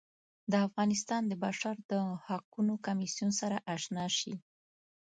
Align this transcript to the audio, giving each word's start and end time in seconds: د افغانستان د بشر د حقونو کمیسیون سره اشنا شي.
د 0.51 0.53
افغانستان 0.67 1.21
د 1.27 1.33
بشر 1.43 1.75
د 1.91 1.93
حقونو 2.27 2.73
کمیسیون 2.85 3.31
سره 3.39 3.57
اشنا 3.75 4.05
شي. 4.17 4.33